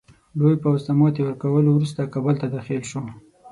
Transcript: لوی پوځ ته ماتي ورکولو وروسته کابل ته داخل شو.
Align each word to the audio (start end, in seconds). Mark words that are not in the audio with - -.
لوی 0.39 0.55
پوځ 0.63 0.79
ته 0.85 0.91
ماتي 0.99 1.21
ورکولو 1.23 1.69
وروسته 1.73 2.11
کابل 2.13 2.35
ته 2.41 2.47
داخل 2.55 2.81
شو. 2.89 3.01